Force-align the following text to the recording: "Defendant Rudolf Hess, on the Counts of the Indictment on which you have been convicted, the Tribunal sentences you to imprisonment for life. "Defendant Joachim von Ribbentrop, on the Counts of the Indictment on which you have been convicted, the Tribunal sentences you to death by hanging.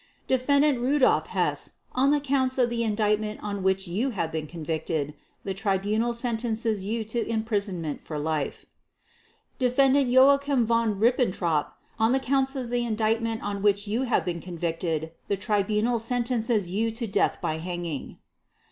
"Defendant 0.27 0.79
Rudolf 0.79 1.27
Hess, 1.27 1.73
on 1.91 2.09
the 2.09 2.19
Counts 2.19 2.57
of 2.57 2.71
the 2.71 2.81
Indictment 2.81 3.39
on 3.43 3.61
which 3.61 3.87
you 3.87 4.09
have 4.09 4.31
been 4.31 4.47
convicted, 4.47 5.13
the 5.43 5.53
Tribunal 5.53 6.15
sentences 6.15 6.83
you 6.83 7.03
to 7.03 7.23
imprisonment 7.29 8.01
for 8.01 8.17
life. 8.17 8.65
"Defendant 9.59 10.07
Joachim 10.09 10.65
von 10.65 10.99
Ribbentrop, 10.99 11.73
on 11.99 12.13
the 12.13 12.19
Counts 12.19 12.55
of 12.55 12.71
the 12.71 12.83
Indictment 12.83 13.43
on 13.43 13.61
which 13.61 13.85
you 13.87 14.01
have 14.01 14.25
been 14.25 14.41
convicted, 14.41 15.11
the 15.27 15.37
Tribunal 15.37 15.99
sentences 15.99 16.71
you 16.71 16.89
to 16.89 17.05
death 17.05 17.39
by 17.39 17.59
hanging. 17.59 18.17